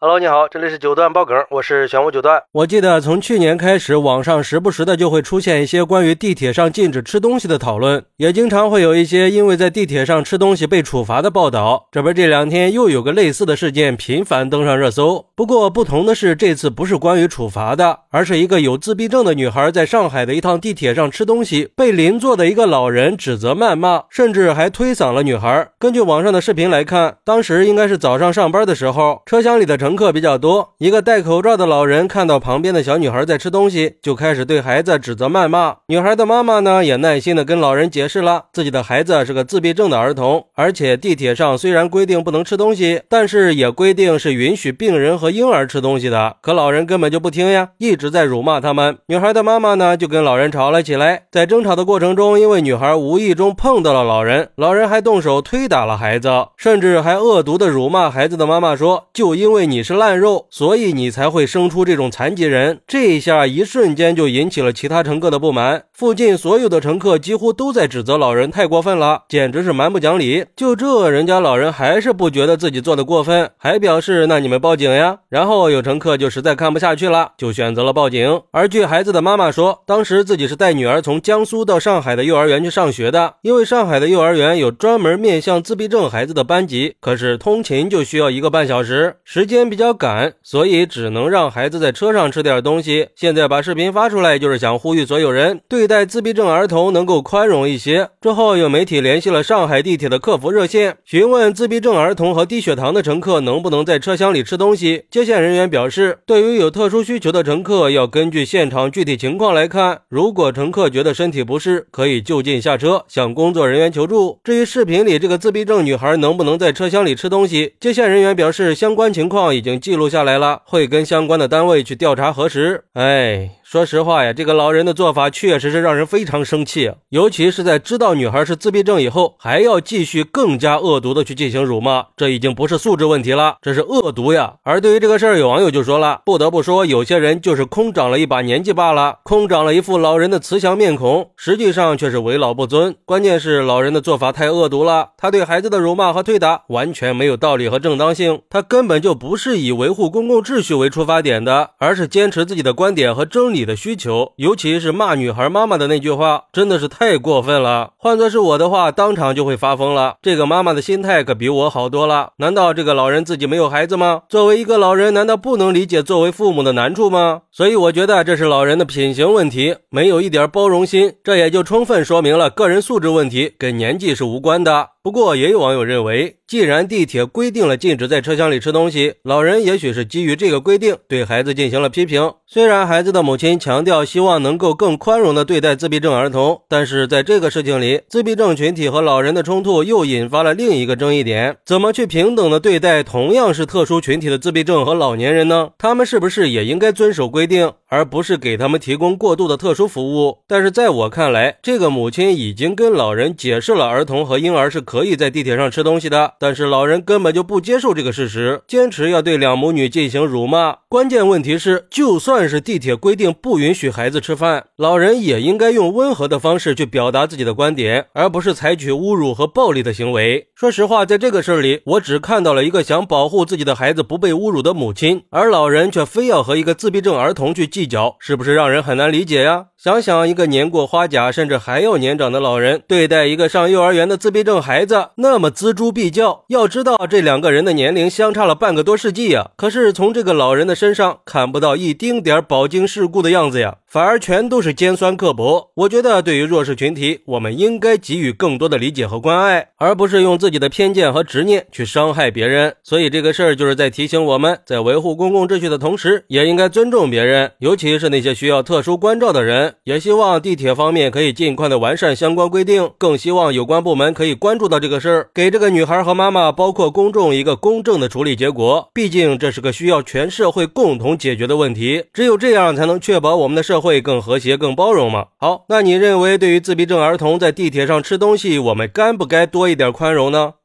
[0.00, 2.40] Hello，你好，这里是九段爆梗，我是玄武九段。
[2.52, 11.88] 我记得从去年开始，网上时不时的就会出现一些关于地铁上禁止吃东西的讨论，也经常会有一些因为在地铁上吃东西被处罚的报道。
[11.90, 15.26] 这不，这两天又有个类似的事件频繁登上热搜。
[15.34, 25.68] 不过不同的是，这次不是关于处罚的，而是一个有自闭症的女孩在上海的一趟地铁上吃东西，被邻座的一个老人指责谩骂，甚至还推搡了女孩。
[25.80, 29.87] 根据网上的视频来看，当时应该是早上上班的时候，车厢里的乘。
[29.88, 35.76] 乘客比较多，一个戴口罩的老人看到旁边的小女孩在吃东西，就开始对孩子指责谩骂。
[35.86, 46.36] 女孩的妈妈呢，也耐心的跟老人解释了，自己的孩子是个自闭症的儿童，而且地铁上虽然规定不能吃东西，但是也规定是允许病人和婴儿吃东西的。
[46.42, 48.98] 可老人根本就不听呀，一直在辱骂他们。
[49.06, 51.22] 女孩的妈妈呢，就跟老人吵了起来。
[51.32, 56.28] 在争吵的过程中，因为女孩无意中碰到了老人，老人还动手推打了孩子，
[56.58, 62.80] 甚至还恶毒的辱骂孩子的妈妈说：“就因为你。”你是烂肉，所以你才会生出这种残疾人。
[62.84, 65.84] 这一下一瞬间就引起了其他乘客的不满。
[65.92, 70.44] 附近所有的乘客几乎都在指责老人太过分了，简直是蛮不讲理。
[70.56, 75.18] 就这，人家老人还是不觉得自己做的过分，还表示那你们报警呀。
[75.28, 78.40] 然后有乘客就实在看不下去了，就选择了报警。
[78.50, 89.67] 而据孩子的妈妈说，当时自己是带女儿从江苏到上海的幼儿园去上学的，因为上海的幼儿园有专门面向自闭症孩子的班级，可是通勤就需要一个半小时，时间。
[89.68, 93.08] 比较赶，所以只能让孩子在车上吃点东西。
[93.14, 98.08] 现在把视频发出来，就是想呼吁所有人对待自闭症儿童能够宽容一些。
[98.20, 105.04] 之后有媒体联系了上海地铁的客服热线，询问自闭症儿童和低血糖的乘客能不能在车厢里吃东西。
[105.10, 110.02] 接线人员表示，对于有特殊需求的乘客，要根据现场具体情况来看。
[110.08, 114.38] 如果乘客觉得身体不适，可以就近下车向工作人员求助。
[114.44, 119.48] 至于视频里这个自闭症女孩能不能在车厢里吃东西，接线人员表示，相关情况。
[119.58, 122.84] 已经记录下来了，会跟相关的单位去调查核实。
[122.94, 123.50] 哎。
[123.68, 134.54] 说实话呀，这个老人的做法确实是让人非常生气，尤其是在知道女孩是自闭症以后，还要继续更加恶毒的去进行辱骂，这已经不是素质问题了，这是恶毒呀。
[134.62, 142.96] 而对于这个事儿，有网友就说了，不得不说，有些人就是空长了一把年纪罢了，空长了一副老人的慈祥面孔，实际上却是为老不尊。
[143.04, 153.68] 关键是老人的做法太恶毒了，他对孩子的辱骂和推打完全没有道理和正当性，他根本就不是是以维护公共秩序为出发点的，而是坚持自己的观点和真理。
[153.68, 157.90] 的需求，尤其是骂女孩妈妈的那句话，真的是太过分了。
[157.98, 160.16] 换作是我的话，当场就会发疯了。
[160.22, 162.30] 这个妈妈的心态可比我好多了。
[162.38, 164.22] 难道这个老人自己没有孩子吗？
[164.30, 167.42] 作为一个老人，难道不能理解作为父母的难处吗？
[167.52, 171.12] 所以我觉得这是老人的品行问题，没有一点包容心。
[171.22, 174.90] 这也就充分说明了个人素质问题跟年纪是无关的。
[175.02, 182.32] 不过，也有网友认为，既然地铁规定了禁止在车厢里吃东西，老人也许是基于这个规定对孩子进行了批评。
[182.46, 195.72] 虽然孩子的母亲强调希望能够更宽容地对待自闭症儿童，但是在这个事情里，自闭症群体和老人的冲突又引发了另一个争议点：怎么去平等地对待同样是特殊群体的自闭症和老年人呢？
[195.76, 200.38] 他们是不是也应该遵守规定，而不是给他们提供过度的特殊服务？
[200.46, 205.08] 但是在我看来，这个母亲已经跟老人解释了儿童和婴儿是可。
[205.08, 210.80] 以在地铁上吃东西的，但是老人根本就不接受这个事实，坚持要对两母女进行辱骂。
[210.86, 220.47] 关键问题是，就算是地铁规定不允许孩子吃饭，老人也应该用温和的方式去表达自己的观点，而不是采取侮辱和暴力的行为。
[220.58, 229.66] 说实话，在这个事儿里，我只看到了一个想保护自己的孩子不被侮辱的母亲，而老人却非要和一个自闭症儿童去计较，是不是让人很难理解呀？
[229.78, 239.52] 想想一个年过花甲甚至还要年长的老人对待一个上幼儿园的自闭症孩子那么锱铢必较，要知道这两个人的年龄相差了半个多世纪呀。
[239.56, 245.70] 可是从这个老人的身上看不到一丁点饱经世故的样子呀，反而全都是尖酸刻薄。
[245.76, 252.74] 我觉得对于弱势群体，我们应该给予更多的理解和关爱，而不是用自己的偏见和执念去伤害别人。
[252.82, 268.90] 所以这个事儿就是在提醒我们在维护公共秩序的同时，也应该尊重别人，尤其是那些需要特殊关照的人也希望地铁方面可以尽快的完善相关规定，更希望有关部门可以关注到这个事儿，给这个女孩和妈妈，包括公众一个公正的处理结果。
[268.92, 275.26] 毕竟这是个需要全社会共同解决的问题，只有这样才能确保我们的社会更和谐、更包容嘛。
[275.38, 280.54] 好，那你认为对于自闭症儿童在地铁上吃东西，我们该不该多一点宽容呢？